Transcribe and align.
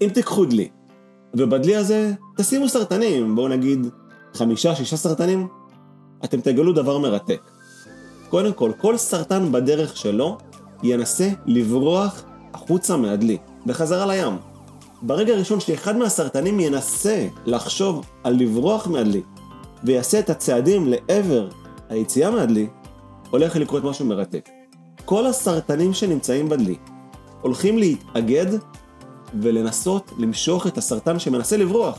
אם 0.00 0.08
תיקחו 0.14 0.44
דלי, 0.44 0.68
ובדלי 1.34 1.76
הזה 1.76 2.12
תשימו 2.36 2.68
סרטנים, 2.68 3.34
בואו 3.34 3.48
נגיד 3.48 3.86
חמישה, 4.34 4.74
שישה 4.74 4.96
סרטנים, 4.96 5.48
אתם 6.24 6.40
תגלו 6.40 6.72
דבר 6.72 6.98
מרתק. 6.98 7.40
קודם 8.30 8.52
כל, 8.52 8.72
כל 8.78 8.96
סרטן 8.96 9.52
בדרך 9.52 9.96
שלו 9.96 10.38
ינסה 10.82 11.28
לברוח 11.46 12.24
החוצה 12.54 12.96
מהדלי, 12.96 13.36
בחזרה 13.66 14.06
לים. 14.06 14.36
ברגע 15.02 15.34
הראשון 15.34 15.60
שאחד 15.60 15.96
מהסרטנים 15.96 16.60
ינסה 16.60 17.26
לחשוב 17.46 18.06
על 18.24 18.34
לברוח 18.34 18.86
מהדלי, 18.86 19.22
ויעשה 19.84 20.18
את 20.18 20.30
הצעדים 20.30 20.86
לעבר 20.86 21.48
היציאה 21.88 22.30
מהדלי, 22.30 22.66
הולך 23.30 23.56
לקרות 23.56 23.84
משהו 23.84 24.06
מרתק. 24.06 24.48
כל 25.04 25.26
הסרטנים 25.26 25.94
שנמצאים 25.94 26.48
בדלי 26.48 26.76
הולכים 27.40 27.78
להתאגד 27.78 28.46
ולנסות 29.42 30.12
למשוך 30.18 30.66
את 30.66 30.78
הסרטן 30.78 31.18
שמנסה 31.18 31.56
לברוח 31.56 31.98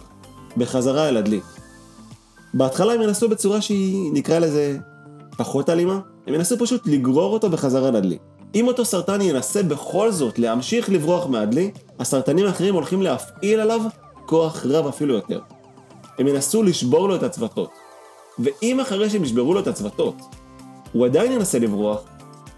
בחזרה 0.57 1.09
אל 1.09 1.17
הדלי. 1.17 1.39
בהתחלה 2.53 2.93
הם 2.93 3.01
ינסו 3.01 3.29
בצורה 3.29 3.61
שהיא, 3.61 4.11
נקרא 4.13 4.39
לזה, 4.39 4.77
פחות 5.37 5.69
אלימה, 5.69 5.99
הם 6.27 6.33
ינסו 6.33 6.57
פשוט 6.59 6.87
לגרור 6.87 7.33
אותו 7.33 7.49
בחזרה 7.49 7.91
לדלי. 7.91 8.17
אם 8.55 8.67
אותו 8.67 8.85
סרטן 8.85 9.21
ינסה 9.21 9.63
בכל 9.63 10.11
זאת 10.11 10.39
להמשיך 10.39 10.89
לברוח 10.89 11.27
מהדלי, 11.27 11.71
הסרטנים 11.99 12.45
האחרים 12.45 12.73
הולכים 12.73 13.01
להפעיל 13.01 13.59
עליו 13.59 13.81
כוח 14.25 14.65
רב 14.65 14.87
אפילו 14.87 15.13
יותר. 15.13 15.39
הם 16.19 16.27
ינסו 16.27 16.63
לשבור 16.63 17.07
לו 17.07 17.15
את 17.15 17.23
הצוותות. 17.23 17.69
ואם 18.39 18.79
אחרי 18.79 19.09
שהם 19.09 19.23
ישברו 19.23 19.53
לו 19.53 19.59
את 19.59 19.67
הצוותות, 19.67 20.15
הוא 20.91 21.05
עדיין 21.05 21.31
ינסה 21.31 21.59
לברוח, 21.59 22.01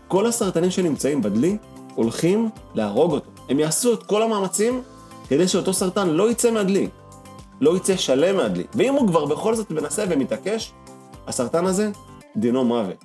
כל 0.08 0.26
הסרטנים 0.26 0.72
שנמצאים 0.72 1.22
בדלי 1.22 1.58
הולכים 1.96 2.50
להרוג 2.74 3.12
אותו. 3.12 3.32
הם 3.50 3.60
יעשו 3.60 3.94
את 3.94 4.04
כל 4.04 4.24
המאמצים 4.24 4.82
כדי 5.28 5.48
שאותו 5.48 5.74
סרטן 5.74 6.10
לא 6.10 6.32
יצא 6.32 6.52
מהדלי, 6.52 6.90
לא 7.62 7.78
יצא 7.78 7.98
שלם 7.98 8.38
מהדלי. 8.38 8.64
ואם 8.74 8.94
הוא 8.94 9.08
כבר 9.08 9.26
בכל 9.26 9.56
זאת 9.56 9.72
מנסה 9.72 10.06
ומתעקש, 10.10 10.72
הסרטן 11.28 11.66
הזה 11.66 11.92
דינו 12.36 12.64
מוות. 12.64 13.04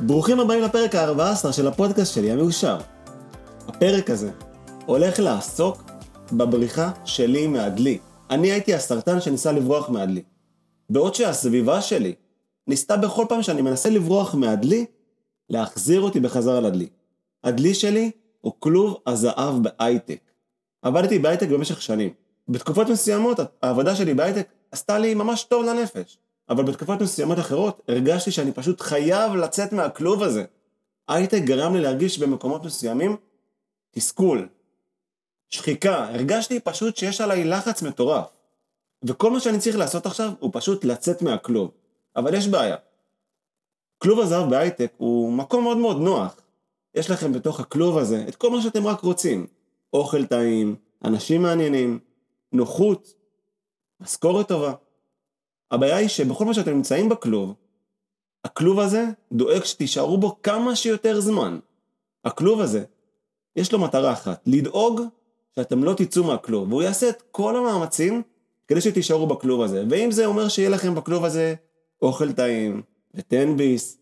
ברוכים 0.00 0.40
הבאים 0.40 0.62
לפרק 0.62 0.94
ה-14 0.94 1.52
של 1.52 1.66
הפודקאסט 1.66 2.14
שלי 2.14 2.30
המאושר. 2.30 2.78
הפרק 3.68 4.10
הזה 4.10 4.30
הולך 4.86 5.18
לעסוק 5.18 5.82
בבריחה 6.32 6.90
שלי 7.04 7.46
מהדלי. 7.46 7.98
אני 8.30 8.50
הייתי 8.50 8.74
הסרטן 8.74 9.20
שניסה 9.20 9.52
לברוח 9.52 9.90
מהדלי. 9.90 10.22
בעוד 10.90 11.14
שהסביבה 11.14 11.82
שלי 11.82 12.14
ניסתה 12.66 12.96
בכל 12.96 13.26
פעם 13.28 13.42
שאני 13.42 13.62
מנסה 13.62 13.90
לברוח 13.90 14.34
מהדלי, 14.34 14.86
להחזיר 15.50 16.00
אותי 16.00 16.20
בחזרה 16.20 16.60
לדלי. 16.60 16.88
הדלי 17.44 17.74
שלי 17.74 18.10
הוא 18.40 18.52
כלוב 18.58 19.00
הזהב 19.06 19.62
בהייטק. 19.62 20.20
עבדתי 20.82 21.18
בהייטק 21.18 21.48
במשך 21.48 21.82
שנים. 21.82 22.12
בתקופות 22.48 22.88
מסוימות 22.88 23.38
העבודה 23.62 23.96
שלי 23.96 24.14
בהייטק 24.14 24.48
עשתה 24.72 24.98
לי 24.98 25.14
ממש 25.14 25.44
טוב 25.44 25.64
לנפש. 25.64 26.18
אבל 26.48 26.64
בתקופות 26.64 27.00
מסוימות 27.00 27.38
אחרות 27.38 27.80
הרגשתי 27.88 28.30
שאני 28.30 28.52
פשוט 28.52 28.80
חייב 28.80 29.34
לצאת 29.34 29.72
מהכלוב 29.72 30.22
הזה. 30.22 30.44
הייטק 31.08 31.42
גרם 31.44 31.74
לי 31.74 31.80
להרגיש 31.80 32.18
במקומות 32.18 32.64
מסוימים 32.64 33.16
תסכול, 33.90 34.48
שחיקה, 35.48 36.08
הרגשתי 36.08 36.60
פשוט 36.60 36.96
שיש 36.96 37.20
עליי 37.20 37.44
לחץ 37.44 37.82
מטורף. 37.82 38.26
וכל 39.04 39.30
מה 39.30 39.40
שאני 39.40 39.58
צריך 39.58 39.76
לעשות 39.78 40.06
עכשיו 40.06 40.32
הוא 40.40 40.50
פשוט 40.52 40.84
לצאת 40.84 41.22
מהכלוב. 41.22 41.70
אבל 42.16 42.34
יש 42.34 42.48
בעיה. 42.48 42.76
כלוב 43.98 44.20
הזהב 44.20 44.50
בהייטק 44.50 44.92
הוא 44.96 45.32
מקום 45.32 45.64
מאוד 45.64 45.76
מאוד 45.76 45.96
נוח. 46.00 46.40
יש 46.94 47.10
לכם 47.10 47.32
בתוך 47.32 47.60
הכלוב 47.60 47.98
הזה 47.98 48.24
את 48.28 48.36
כל 48.36 48.50
מה 48.50 48.62
שאתם 48.62 48.86
רק 48.86 49.00
רוצים. 49.00 49.46
אוכל 49.92 50.26
טעים, 50.26 50.76
אנשים 51.04 51.42
מעניינים, 51.42 51.98
נוחות, 52.52 53.14
משכורת 54.00 54.48
טובה. 54.48 54.72
הבעיה 55.70 55.96
היא 55.96 56.08
שבכל 56.08 56.44
מה 56.44 56.54
שאתם 56.54 56.70
נמצאים 56.70 57.08
בכלוב, 57.08 57.54
הכלוב 58.44 58.80
הזה 58.80 59.04
דואג 59.32 59.64
שתישארו 59.64 60.18
בו 60.18 60.42
כמה 60.42 60.76
שיותר 60.76 61.20
זמן. 61.20 61.58
הכלוב 62.24 62.60
הזה, 62.60 62.84
יש 63.56 63.72
לו 63.72 63.78
מטרה 63.78 64.12
אחת, 64.12 64.42
לדאוג 64.46 65.00
שאתם 65.56 65.84
לא 65.84 65.94
תצאו 65.94 66.24
מהכלוב, 66.24 66.68
והוא 66.68 66.82
יעשה 66.82 67.08
את 67.08 67.22
כל 67.30 67.56
המאמצים 67.56 68.22
כדי 68.68 68.80
שתישארו 68.80 69.26
בכלוב 69.26 69.62
הזה. 69.62 69.84
ואם 69.90 70.10
זה 70.10 70.26
אומר 70.26 70.48
שיהיה 70.48 70.70
לכם 70.70 70.94
בכלוב 70.94 71.24
הזה 71.24 71.54
אוכל 72.02 72.32
טעים, 72.32 72.82
ותן 73.14 73.56
ביס, 73.56 73.98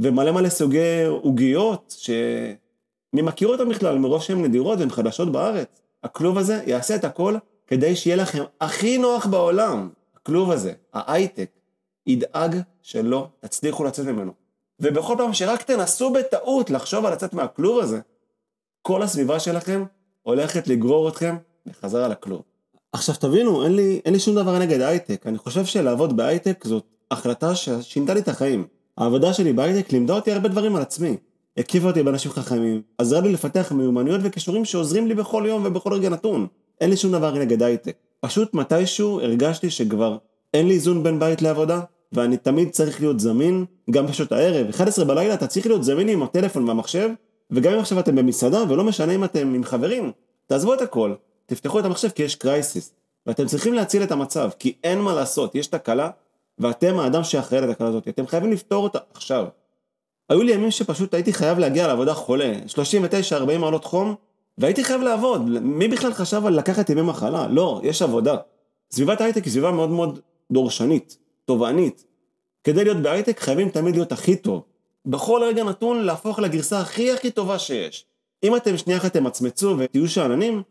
ומלא 0.00 0.32
מלא 0.32 0.48
סוגי 0.48 1.04
עוגיות, 1.04 1.94
שמי 1.98 3.22
מכיר 3.22 3.48
אותם 3.48 3.68
בכלל, 3.68 3.98
מראש 3.98 4.26
שהן 4.26 4.44
נדירות 4.44 4.78
והן 4.78 4.90
חדשות 4.90 5.32
בארץ. 5.32 5.80
הכלוב 6.02 6.38
הזה 6.38 6.62
יעשה 6.66 6.94
את 6.94 7.04
הכל 7.04 7.36
כדי 7.66 7.96
שיהיה 7.96 8.16
לכם 8.16 8.42
הכי 8.60 8.98
נוח 8.98 9.26
בעולם. 9.26 9.88
הכלוב 10.16 10.50
הזה, 10.50 10.72
ההייטק, 10.92 11.50
ידאג 12.06 12.56
שלא 12.82 13.28
תצליחו 13.40 13.84
לצאת 13.84 14.06
ממנו. 14.06 14.32
ובכל 14.80 15.14
פעם 15.18 15.32
שרק 15.32 15.62
תנסו 15.62 16.12
בטעות 16.12 16.70
לחשוב 16.70 17.06
על 17.06 17.12
לצאת 17.12 17.32
מהכלוב 17.34 17.78
הזה, 17.78 18.00
כל 18.82 19.02
הסביבה 19.02 19.40
שלכם 19.40 19.84
הולכת 20.22 20.68
לגרור 20.68 21.08
אתכם 21.08 21.36
בחזרה 21.66 22.08
לכלוב. 22.08 22.42
עכשיו 22.92 23.14
תבינו, 23.14 23.64
אין 23.64 23.76
לי, 23.76 24.00
אין 24.04 24.14
לי 24.14 24.20
שום 24.20 24.34
דבר 24.34 24.58
נגד 24.58 24.80
הייטק, 24.80 25.26
אני 25.26 25.38
חושב 25.38 25.64
שלעבוד 25.64 26.16
בהייטק 26.16 26.64
זאת 26.64 26.84
החלטה 27.10 27.54
ששינתה 27.54 28.14
לי 28.14 28.20
את 28.20 28.28
החיים. 28.28 28.66
העבודה 28.98 29.32
שלי 29.32 29.52
בהייטק 29.52 29.92
לימדה 29.92 30.14
אותי 30.14 30.32
הרבה 30.32 30.48
דברים 30.48 30.76
על 30.76 30.82
עצמי. 30.82 31.16
הקיפה 31.56 31.88
אותי 31.88 32.02
באנשים 32.02 32.30
חכמים, 32.30 32.82
עזרה 32.98 33.20
לי 33.20 33.32
לפתח 33.32 33.72
מיומנויות 33.72 34.20
וכישורים 34.24 34.64
שעוזרים 34.64 35.06
לי 35.06 35.14
בכל 35.14 35.44
יום 35.46 35.62
ובכל 35.66 35.92
רגע 35.92 36.08
נתון. 36.08 36.46
אין 36.80 36.90
לי 36.90 36.96
שום 36.96 37.12
דבר 37.12 37.34
נגד 37.34 37.62
הייטק. 37.62 37.96
פשוט 38.20 38.54
מתישהו 38.54 39.20
הרגשתי 39.20 39.70
שכבר 39.70 40.16
אין 40.54 40.68
לי 40.68 40.74
איזון 40.74 41.02
בין 41.02 41.18
בית 41.18 41.42
לעבודה, 41.42 41.80
ואני 42.12 42.36
תמיד 42.36 42.70
צריך 42.70 43.00
להיות 43.00 43.20
זמין, 43.20 43.64
גם 43.90 44.06
בשעות 44.06 44.32
הערב. 44.32 44.68
11 44.68 45.04
בלילה 45.04 45.34
אתה 45.34 45.46
צריך 45.46 45.66
להיות 45.66 45.84
זמין 45.84 46.08
עם 46.08 46.22
הטלפון 46.22 46.68
והמחשב, 46.68 47.10
וגם 47.50 47.72
אם 47.72 47.78
עכשיו 47.78 48.00
אתם 48.00 48.16
במסעדה, 48.16 48.62
ולא 48.68 48.84
משנה 48.84 49.14
אם 49.14 49.24
אתם 49.24 49.54
עם 49.54 49.64
חברים, 49.64 50.12
תעזבו 50.46 50.74
את 50.74 50.80
הכל, 50.80 51.14
תפתחו 51.46 51.80
את 51.80 51.84
המחשב 51.84 52.08
כי 52.08 52.22
יש 52.22 52.34
קרייסיס, 52.34 52.94
ואתם 53.26 53.46
צריכים 53.46 53.74
להציל 53.74 54.02
את 54.02 54.12
המצב, 54.12 54.50
כי 54.58 54.74
אין 54.84 55.00
מה 55.00 55.14
לעשות, 55.14 55.54
יש 55.54 55.66
תקלה, 55.66 56.10
ואתם 56.60 56.98
האדם 56.98 57.24
שאחראי 57.24 57.60
לתקלה 57.60 57.88
הזאת, 57.88 58.08
אתם 58.08 58.26
חייבים 58.26 58.52
לפתור 58.52 58.84
אותה 58.84 58.98
עכשיו. 59.14 59.46
היו 60.28 60.42
לי 60.42 60.52
ימים 60.52 60.70
שפשוט 60.70 61.14
הייתי 61.14 61.32
חייב 61.32 61.58
להגיע 61.58 61.86
לעבודה 61.86 62.14
חולה, 62.14 62.52
39-40 63.52 63.58
מעלות 63.58 63.84
חום, 63.84 64.14
והייתי 64.58 64.84
חייב 64.84 65.02
לעבוד. 65.02 65.40
מי 65.62 65.88
בכלל 65.88 66.12
חשב 66.12 66.46
על 66.46 66.58
לקחת 66.58 66.90
ימי 66.90 67.02
מחלה? 67.02 67.46
לא, 67.48 67.80
יש 67.84 68.02
עבודה. 68.02 68.36
סביבת 68.90 69.20
ההייטק 69.20 69.44
היא 69.44 69.52
סביבה 69.52 69.70
מאוד 69.70 69.90
מאוד 69.90 70.18
דורשנית, 70.50 71.18
תובענית. 71.44 72.04
כדי 72.64 72.84
להיות 72.84 72.96
בהייטק 72.96 73.40
חייבים 73.40 73.68
תמיד 73.68 73.94
להיות 73.94 74.12
הכי 74.12 74.36
טוב. 74.36 74.62
בכל 75.06 75.42
רגע 75.44 75.64
נתון 75.64 76.02
להפוך 76.02 76.38
לגרסה 76.38 76.80
הכי 76.80 77.12
הכי 77.12 77.30
טובה 77.30 77.58
שיש. 77.58 78.06
אם 78.42 78.56
אתם 78.56 78.76
שנייה 78.76 78.98
אחת 78.98 79.12
תמצמצו 79.12 79.74
ותהיו 79.78 80.08
שאננים, 80.08 80.62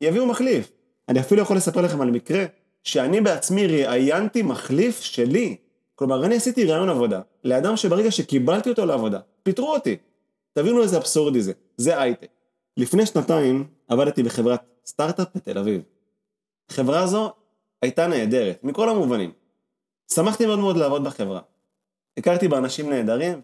יביאו 0.00 0.26
מחליף. 0.26 0.72
אני 1.08 1.20
אפילו 1.20 1.42
יכול 1.42 1.56
לספר 1.56 1.80
לכם 1.80 2.00
על 2.00 2.10
מקרה 2.10 2.44
שאני 2.84 3.20
בעצמי 3.20 3.66
ראיינתי 3.66 4.42
מחליף 4.42 5.00
שלי. 5.00 5.56
כלומר, 5.94 6.24
אני 6.24 6.36
עשיתי 6.36 6.64
ראיון 6.64 6.88
עבודה 6.88 7.20
לאדם 7.44 7.76
שברגע 7.76 8.10
שקיבלתי 8.10 8.70
אותו 8.70 8.86
לעבודה, 8.86 9.20
פיטרו 9.42 9.74
אותי. 9.74 9.96
תבינו 10.52 10.82
איזה 10.82 10.96
אבסורדי 10.96 11.42
זה, 11.42 11.52
זה 11.76 12.00
הייטק. 12.00 12.28
לפני 12.76 13.06
שנתיים 13.06 13.66
עבדתי 13.88 14.22
בחברת 14.22 14.60
סטארט-אפ 14.86 15.28
בתל 15.34 15.58
אביב. 15.58 15.82
החברה 16.70 17.00
הזו 17.00 17.32
הייתה 17.82 18.06
נהדרת, 18.06 18.64
מכל 18.64 18.88
המובנים. 18.88 19.32
שמחתי 20.12 20.46
מאוד 20.46 20.58
מאוד 20.58 20.76
לעבוד 20.76 21.04
בחברה. 21.04 21.40
הכרתי 22.16 22.48
באנשים 22.48 22.90
נהדרים, 22.90 23.40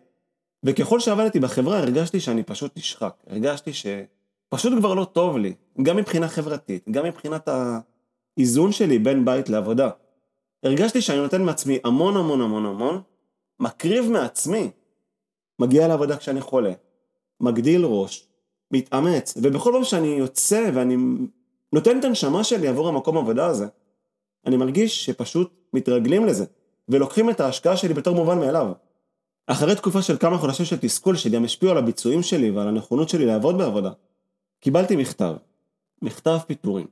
וככל 0.63 1.01
שעבדתי 1.01 1.41
בחברה 1.41 1.79
הרגשתי 1.79 2.21
שאני 2.21 2.43
פשוט 2.43 2.77
נשחק. 2.77 3.15
הרגשתי 3.27 3.71
שפשוט 3.73 4.73
כבר 4.79 4.95
לא 4.95 5.05
טוב 5.05 5.39
לי, 5.39 5.55
גם 5.83 5.97
מבחינה 5.97 6.29
חברתית, 6.29 6.89
גם 6.91 7.05
מבחינת 7.05 7.49
האיזון 8.37 8.73
שלי 8.73 8.99
בין 8.99 9.25
בית 9.25 9.49
לעבודה. 9.49 9.91
הרגשתי 10.63 11.01
שאני 11.01 11.19
נותן 11.19 11.43
מעצמי 11.43 11.79
המון 11.85 12.17
המון 12.17 12.41
המון 12.41 12.67
המון, 12.67 13.03
מקריב 13.61 14.11
מעצמי. 14.11 14.71
מגיע 15.59 15.89
לעבודה 15.89 16.17
כשאני 16.17 16.41
חולה, 16.41 16.73
מגדיל 17.41 17.85
ראש, 17.85 18.29
מתאמץ, 18.71 19.35
ובכל 19.43 19.71
פעם 19.73 19.85
שאני 19.85 20.07
יוצא 20.07 20.71
ואני 20.75 20.97
נותן 21.73 21.99
את 21.99 22.05
הנשמה 22.05 22.45
שלי 22.45 22.69
עבור 22.69 22.89
המקום 22.89 23.19
עבודה 23.19 23.47
הזה, 23.47 23.67
אני 24.47 24.57
מרגיש 24.57 25.07
שפשוט 25.07 25.53
מתרגלים 25.73 26.27
לזה, 26.27 26.45
ולוקחים 26.89 27.31
את 27.31 27.41
ההשקעה 27.41 27.77
שלי 27.77 27.95
בתור 27.95 28.15
מובן 28.15 28.39
מאליו. 28.39 28.73
אחרי 29.47 29.75
תקופה 29.75 30.03
של 30.03 30.17
כמה 30.17 30.39
חודשים 30.39 30.67
של 30.67 30.79
תסכול 30.79 31.17
שגם 31.17 31.45
השפיעו 31.45 31.73
על 31.73 31.79
הביצועים 31.79 32.23
שלי 32.23 32.51
ועל 32.51 32.69
הנכונות 32.69 33.09
שלי 33.09 33.27
לעבוד 33.27 33.59
בעבודה, 33.59 33.91
קיבלתי 34.61 34.97
מכתב, 34.97 35.35
מכתב 36.03 36.39
פיטורים. 36.47 36.87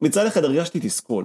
מצד 0.00 0.26
אחד 0.26 0.44
הרגשתי 0.44 0.80
תסכול. 0.80 1.24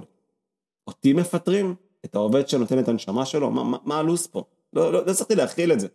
אותי 0.86 1.12
מפטרים? 1.12 1.74
את 2.04 2.14
העובד 2.14 2.48
שנותן 2.48 2.78
את 2.78 2.88
הנשמה 2.88 3.26
שלו? 3.26 3.50
מה, 3.50 3.64
מה, 3.64 3.78
מה 3.84 3.98
הלו"ז 3.98 4.26
פה? 4.26 4.44
לא, 4.72 4.92
לא, 4.92 5.06
לא 5.06 5.10
הצלחתי 5.10 5.34
להכיל 5.34 5.72
את 5.72 5.80
זה. 5.80 5.88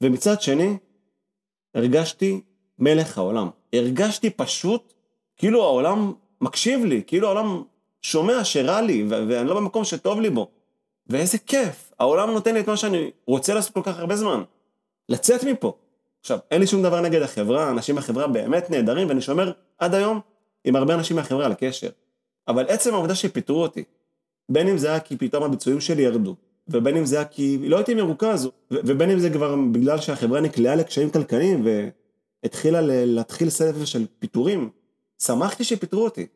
ומצד 0.00 0.40
שני, 0.42 0.76
הרגשתי 1.74 2.40
מלך 2.78 3.18
העולם. 3.18 3.50
הרגשתי 3.72 4.30
פשוט 4.30 4.92
כאילו 5.36 5.62
העולם 5.62 6.12
מקשיב 6.40 6.84
לי, 6.84 7.02
כאילו 7.06 7.26
העולם 7.26 7.62
שומע 8.02 8.44
שרע 8.44 8.80
לי, 8.80 9.04
ואני 9.08 9.48
לא 9.48 9.54
במקום 9.54 9.84
שטוב 9.84 10.20
לי 10.20 10.30
בו. 10.30 10.50
ואיזה 11.06 11.38
כיף, 11.38 11.92
העולם 11.98 12.30
נותן 12.30 12.54
לי 12.54 12.60
את 12.60 12.68
מה 12.68 12.76
שאני 12.76 13.10
רוצה 13.26 13.54
לעשות 13.54 13.74
כל 13.74 13.82
כך 13.82 13.98
הרבה 13.98 14.16
זמן. 14.16 14.42
לצאת 15.08 15.44
מפה. 15.44 15.76
עכשיו, 16.20 16.38
אין 16.50 16.60
לי 16.60 16.66
שום 16.66 16.82
דבר 16.82 17.00
נגד 17.00 17.22
החברה, 17.22 17.70
אנשים 17.70 17.96
בחברה 17.96 18.26
באמת 18.26 18.70
נהדרים, 18.70 19.08
ואני 19.08 19.20
שומר 19.20 19.52
עד 19.78 19.94
היום 19.94 20.20
עם 20.64 20.76
הרבה 20.76 20.94
אנשים 20.94 21.16
מהחברה 21.16 21.46
על 21.46 21.52
הקשר. 21.52 21.88
אבל 22.48 22.64
עצם 22.68 22.94
העובדה 22.94 23.14
שפיטרו 23.14 23.62
אותי, 23.62 23.84
בין 24.48 24.68
אם 24.68 24.78
זה 24.78 24.90
היה 24.90 25.00
כי 25.00 25.16
פתאום 25.16 25.42
הביצועים 25.42 25.80
שלי 25.80 26.02
ירדו, 26.02 26.34
ובין 26.68 26.96
אם 26.96 27.04
זה 27.04 27.16
היה 27.16 27.24
כי 27.24 27.58
לא 27.68 27.76
הייתי 27.76 27.94
מרוכז, 27.94 28.48
ובין 28.70 29.10
אם 29.10 29.18
זה 29.18 29.30
כבר 29.30 29.56
בגלל 29.72 30.00
שהחברה 30.00 30.40
נקלעה 30.40 30.76
לקשיים 30.76 31.10
כלכליים 31.10 31.66
והתחילה 32.44 32.80
להתחיל 32.82 33.50
סבב 33.50 33.84
של 33.84 34.06
פיטורים, 34.18 34.70
שמחתי 35.22 35.64
שפיטרו 35.64 36.04
אותי. 36.04 36.26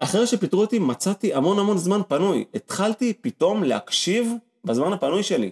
אחרי 0.00 0.26
שפיטרו 0.26 0.60
אותי 0.60 0.78
מצאתי 0.78 1.34
המון 1.34 1.58
המון 1.58 1.78
זמן 1.78 2.00
פנוי. 2.08 2.44
התחלתי 2.54 3.12
פתאום 3.20 3.64
להקשיב 3.64 4.32
בזמן 4.64 4.92
הפנוי 4.92 5.22
שלי, 5.22 5.50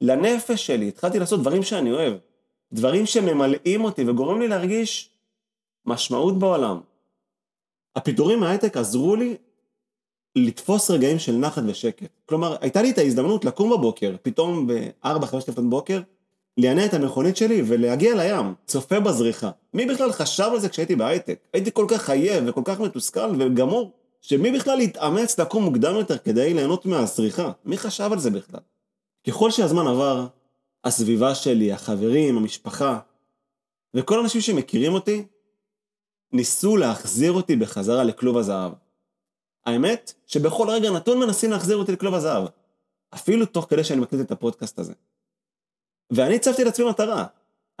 לנפש 0.00 0.66
שלי, 0.66 0.88
התחלתי 0.88 1.18
לעשות 1.18 1.40
דברים 1.40 1.62
שאני 1.62 1.92
אוהב. 1.92 2.14
דברים 2.72 3.06
שממלאים 3.06 3.84
אותי 3.84 4.08
וגורמים 4.08 4.40
לי 4.40 4.48
להרגיש 4.48 5.10
משמעות 5.86 6.38
בעולם. 6.38 6.80
הפיטורים 7.96 8.40
מההייטק 8.40 8.76
עזרו 8.76 9.16
לי 9.16 9.36
לתפוס 10.36 10.90
רגעים 10.90 11.18
של 11.18 11.36
נחת 11.36 11.62
ושקט. 11.66 12.08
כלומר, 12.26 12.56
הייתה 12.60 12.82
לי 12.82 12.90
את 12.90 12.98
ההזדמנות 12.98 13.44
לקום 13.44 13.70
בבוקר, 13.70 14.16
פתאום 14.22 14.66
ב-4-5 14.66 15.36
לפנות 15.48 15.70
בוקר, 15.70 16.00
להניע 16.56 16.86
את 16.86 16.94
המכונית 16.94 17.36
שלי 17.36 17.62
ולהגיע 17.66 18.14
לים, 18.14 18.54
צופה 18.66 19.00
בזריחה. 19.00 19.50
מי 19.74 19.86
בכלל 19.86 20.12
חשב 20.12 20.48
על 20.52 20.60
זה 20.60 20.68
כשהייתי 20.68 20.96
בהייטק? 20.96 21.38
הייתי 21.52 21.70
כל 21.72 21.86
כך 21.88 22.10
עייף 22.10 22.44
וכל 22.46 22.62
כך 22.64 22.80
מתוסכל 22.80 23.30
וגמור, 23.38 23.92
שמי 24.20 24.52
בכלל 24.52 24.80
התאמץ 24.80 25.40
לקום 25.40 25.64
מוקדם 25.64 25.94
יותר 25.94 26.18
כדי 26.18 26.54
ליהנות 26.54 26.86
מהזריחה? 26.86 27.52
מי 27.64 27.78
חשב 27.78 28.08
על 28.12 28.18
זה 28.18 28.30
בכלל? 28.30 28.60
ככל 29.26 29.50
שהזמן 29.50 29.86
עבר, 29.86 30.26
הסביבה 30.84 31.34
שלי, 31.34 31.72
החברים, 31.72 32.36
המשפחה, 32.36 32.98
וכל 33.94 34.18
האנשים 34.18 34.40
שמכירים 34.40 34.94
אותי, 34.94 35.22
ניסו 36.32 36.76
להחזיר 36.76 37.32
אותי 37.32 37.56
בחזרה 37.56 38.04
לכלוב 38.04 38.36
הזהב. 38.36 38.72
האמת, 39.66 40.12
שבכל 40.26 40.70
רגע 40.70 40.90
נתון 40.90 41.18
מנסים 41.18 41.50
להחזיר 41.50 41.76
אותי 41.76 41.92
לכלוב 41.92 42.14
הזהב. 42.14 42.44
אפילו 43.14 43.46
תוך 43.46 43.66
כדי 43.70 43.84
שאני 43.84 44.00
מקליט 44.00 44.20
את 44.20 44.30
הפודקאסט 44.30 44.78
הזה. 44.78 44.92
ואני 46.10 46.36
הצבתי 46.36 46.64
לעצמי 46.64 46.90
מטרה. 46.90 47.26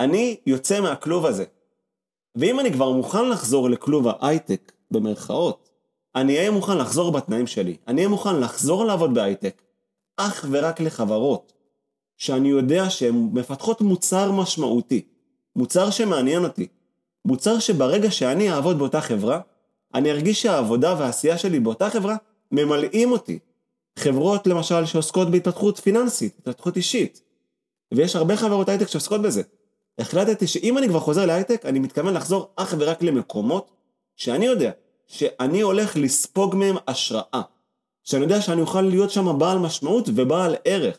אני 0.00 0.36
יוצא 0.46 0.80
מהכלוב 0.80 1.26
הזה. 1.26 1.44
ואם 2.34 2.60
אני 2.60 2.72
כבר 2.72 2.92
מוכן 2.92 3.28
לחזור 3.28 3.70
לכלוב 3.70 4.08
ההייטק, 4.08 4.72
במרכאות, 4.90 5.70
אני 6.14 6.38
אהיה 6.38 6.50
מוכן 6.50 6.78
לחזור 6.78 7.12
בתנאים 7.12 7.46
שלי. 7.46 7.76
אני 7.88 7.96
אהיה 7.96 8.08
מוכן 8.08 8.40
לחזור 8.40 8.84
לעבוד 8.84 9.14
בהייטק, 9.14 9.62
אך 10.16 10.46
ורק 10.50 10.80
לחברות, 10.80 11.52
שאני 12.16 12.48
יודע 12.48 12.90
שהן 12.90 13.28
מפתחות 13.32 13.80
מוצר 13.80 14.32
משמעותי, 14.32 15.02
מוצר 15.56 15.90
שמעניין 15.90 16.44
אותי, 16.44 16.66
מוצר 17.26 17.58
שברגע 17.58 18.10
שאני 18.10 18.52
אעבוד 18.52 18.78
באותה 18.78 19.00
חברה, 19.00 19.40
אני 19.94 20.10
ארגיש 20.10 20.42
שהעבודה 20.42 20.94
והעשייה 20.98 21.38
שלי 21.38 21.60
באותה 21.60 21.90
חברה 21.90 22.16
ממלאים 22.52 23.12
אותי. 23.12 23.38
חברות 23.98 24.46
למשל 24.46 24.84
שעוסקות 24.84 25.30
בהתפתחות 25.30 25.78
פיננסית, 25.78 26.38
התפתחות 26.38 26.76
אישית, 26.76 27.22
ויש 27.94 28.16
הרבה 28.16 28.36
חברות 28.36 28.68
הייטק 28.68 28.88
שעוסקות 28.88 29.22
בזה. 29.22 29.42
החלטתי 29.98 30.46
שאם 30.46 30.78
אני 30.78 30.88
כבר 30.88 31.00
חוזר 31.00 31.26
להייטק, 31.26 31.66
אני 31.66 31.78
מתכוון 31.78 32.14
לחזור 32.14 32.48
אך 32.56 32.74
ורק 32.78 33.02
למקומות 33.02 33.70
שאני 34.16 34.46
יודע 34.46 34.70
שאני 35.06 35.60
הולך 35.60 35.96
לספוג 35.96 36.56
מהם 36.56 36.76
השראה. 36.88 37.42
שאני 38.02 38.22
יודע 38.22 38.40
שאני 38.40 38.60
אוכל 38.60 38.82
להיות 38.82 39.10
שם 39.10 39.38
בעל 39.38 39.58
משמעות 39.58 40.08
ובעל 40.14 40.56
ערך. 40.64 40.98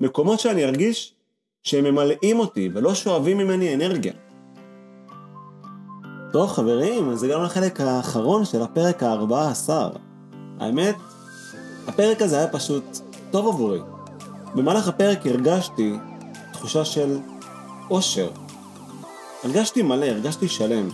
מקומות 0.00 0.40
שאני 0.40 0.64
ארגיש 0.64 1.14
שהם 1.62 1.84
ממלאים 1.84 2.38
אותי 2.38 2.68
ולא 2.72 2.94
שואבים 2.94 3.38
ממני 3.38 3.74
אנרגיה. 3.74 4.12
טוב 6.32 6.50
חברים, 6.50 7.10
אז 7.10 7.22
הגענו 7.22 7.44
לחלק 7.44 7.80
האחרון 7.80 8.44
של 8.44 8.62
הפרק 8.62 9.02
ה-14. 9.02 9.70
האמת, 10.60 10.96
הפרק 11.86 12.22
הזה 12.22 12.38
היה 12.38 12.48
פשוט 12.48 12.84
טוב 13.30 13.48
עבורי. 13.48 13.80
במהלך 14.54 14.88
הפרק 14.88 15.26
הרגשתי 15.26 15.96
תחושה 16.52 16.84
של 16.84 17.18
אושר. 17.90 18.28
הרגשתי 19.44 19.82
מלא, 19.82 20.06
הרגשתי 20.06 20.48
שלם, 20.48 20.88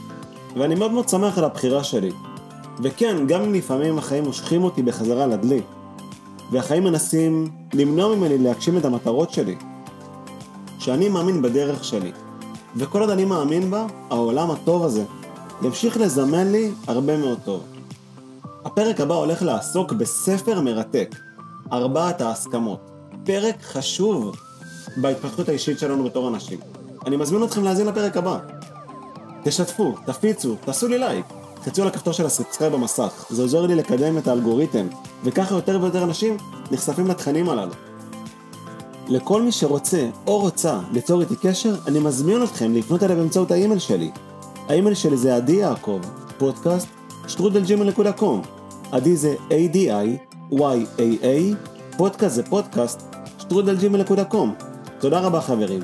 ואני 0.57 0.75
מאוד 0.75 0.93
מאוד 0.93 1.09
שמח 1.09 1.39
על 1.39 1.45
הבחירה 1.45 1.85
שלי. 1.85 2.11
וכן, 2.83 3.27
גם 3.27 3.43
אם 3.43 3.55
לפעמים 3.55 3.99
החיים 3.99 4.25
מושכים 4.25 4.65
אותי 4.65 4.83
בחזרה 4.83 5.27
לדלי, 5.27 5.61
והחיים 6.53 6.85
מנסים 6.85 7.51
למנוע 7.73 8.17
ממני 8.17 8.39
להגשים 8.39 8.79
את 8.79 8.85
המטרות 8.85 9.31
שלי, 9.31 9.57
שאני 10.79 11.09
מאמין 11.09 11.43
בדרך 11.43 11.85
שלי, 11.85 12.13
וכל 12.77 13.01
עוד 13.01 13.11
אני 13.11 13.25
מאמין 13.25 13.71
בה, 13.71 13.87
העולם 14.11 14.51
הטוב 14.51 14.85
הזה 14.85 15.05
ימשיך 15.63 15.97
לזמן 15.97 16.53
לי 16.53 16.73
הרבה 16.87 17.17
מאוד 17.17 17.39
טוב. 17.45 17.63
הפרק 18.65 19.01
הבא 19.01 19.15
הולך 19.15 19.43
לעסוק 19.43 19.93
בספר 19.93 20.61
מרתק, 20.61 21.15
ארבעת 21.73 22.21
ההסכמות. 22.21 22.91
פרק 23.25 23.63
חשוב 23.63 24.37
בהתפתחות 24.97 25.49
האישית 25.49 25.79
שלנו 25.79 26.05
בתור 26.05 26.29
אנשים. 26.29 26.59
אני 27.07 27.17
מזמין 27.17 27.45
אתכם 27.45 27.65
להאזין 27.65 27.87
לפרק 27.87 28.17
הבא. 28.17 28.39
תשתפו, 29.45 29.95
תפיצו, 30.07 30.57
תעשו 30.65 30.89
לי 30.89 30.99
לייק. 30.99 31.27
חצו 31.65 31.83
על 31.83 31.89
הכפתור 31.89 32.13
של 32.13 32.27
ה 32.27 32.31
subscribe 32.31 32.73
במסך, 32.73 33.27
זה 33.31 33.43
עוזר 33.43 33.67
לי 33.67 33.75
לקדם 33.75 34.19
את 34.19 34.29
האלגוריתם, 34.29 34.87
וככה 35.25 35.55
יותר 35.55 35.79
ויותר 35.83 36.05
אנשים 36.05 36.37
נחשפים 36.71 37.07
לתכנים 37.07 37.49
הללו. 37.49 37.73
לכל 39.09 39.43
מי 39.43 39.53
שרוצה 39.53 40.09
או 40.27 40.39
רוצה 40.39 40.81
ליצור 40.93 41.21
איתי 41.21 41.37
קשר, 41.37 41.75
אני 41.87 41.99
מזמין 41.99 42.43
אתכם 42.43 42.75
לפנות 42.75 43.03
אליי 43.03 43.17
באמצעות 43.17 43.51
האימייל 43.51 43.79
שלי. 43.79 44.11
האימייל 44.69 44.95
שלי 44.95 45.17
זה 45.17 45.37
עדי 45.37 45.53
יעקב, 45.53 46.01
פודקאסט, 46.39 46.89
שטרודל 47.29 47.76
gmail.com. 47.76 48.43
עדי 48.93 49.17
זה 49.17 49.35
A-D-I-Y-A-A, 49.51 51.27
פודקאסט 51.97 52.35
זה 52.35 52.43
פודקאסט, 52.43 53.03
שטרודלג'ימל.קום. 53.39 54.55
תודה 54.99 55.21
רבה 55.21 55.41
חברים. 55.41 55.83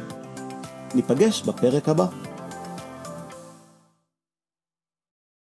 ניפגש 0.94 1.42
בפרק 1.42 1.88
הבא. 1.88 2.06